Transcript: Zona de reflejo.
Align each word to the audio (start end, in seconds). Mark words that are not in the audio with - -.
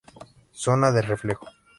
Zona 0.53 0.91
de 0.91 1.03
reflejo. 1.03 1.45